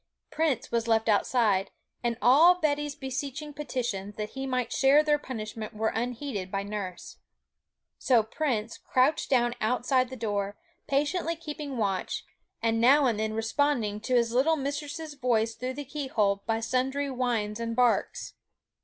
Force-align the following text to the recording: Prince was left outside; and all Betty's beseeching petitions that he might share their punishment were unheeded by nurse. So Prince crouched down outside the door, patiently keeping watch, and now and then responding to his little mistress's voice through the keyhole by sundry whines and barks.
Prince 0.31 0.71
was 0.71 0.87
left 0.87 1.07
outside; 1.07 1.69
and 2.03 2.17
all 2.23 2.55
Betty's 2.59 2.95
beseeching 2.95 3.53
petitions 3.53 4.15
that 4.15 4.31
he 4.31 4.47
might 4.47 4.73
share 4.73 5.03
their 5.03 5.19
punishment 5.19 5.75
were 5.75 5.89
unheeded 5.89 6.49
by 6.49 6.63
nurse. 6.63 7.17
So 7.99 8.23
Prince 8.23 8.79
crouched 8.79 9.29
down 9.29 9.53
outside 9.61 10.09
the 10.09 10.15
door, 10.15 10.57
patiently 10.87 11.35
keeping 11.35 11.77
watch, 11.77 12.25
and 12.63 12.81
now 12.81 13.05
and 13.05 13.19
then 13.19 13.35
responding 13.35 13.99
to 13.99 14.15
his 14.15 14.31
little 14.33 14.55
mistress's 14.55 15.13
voice 15.13 15.53
through 15.53 15.75
the 15.75 15.85
keyhole 15.85 16.41
by 16.47 16.61
sundry 16.61 17.11
whines 17.11 17.59
and 17.59 17.75
barks. 17.75 18.33